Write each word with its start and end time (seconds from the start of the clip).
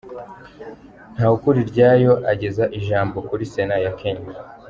Ntawukuriryayo 1.15 2.11
ageza 2.31 2.63
ijambo 2.79 3.17
kuri 3.27 3.43
sena 3.53 3.75
ya 3.83 3.91
Kenya. 3.99 4.29